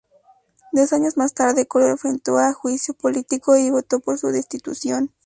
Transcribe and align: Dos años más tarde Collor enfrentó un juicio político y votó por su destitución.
Dos 0.71 0.93
años 0.93 1.15
más 1.15 1.35
tarde 1.35 1.67
Collor 1.67 1.91
enfrentó 1.91 2.33
un 2.37 2.53
juicio 2.53 2.95
político 2.95 3.55
y 3.55 3.69
votó 3.69 3.99
por 3.99 4.17
su 4.17 4.29
destitución. 4.29 5.13